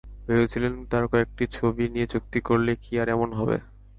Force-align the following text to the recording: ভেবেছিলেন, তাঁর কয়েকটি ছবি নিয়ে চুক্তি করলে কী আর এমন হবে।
ভেবেছিলেন, 0.27 0.73
তাঁর 0.91 1.03
কয়েকটি 1.11 1.43
ছবি 1.57 1.83
নিয়ে 1.93 2.07
চুক্তি 2.13 2.39
করলে 2.47 2.71
কী 2.83 2.91
আর 3.01 3.07
এমন 3.15 3.29
হবে। 3.39 3.57